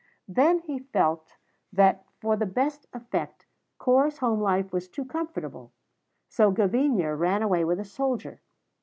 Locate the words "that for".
1.71-2.35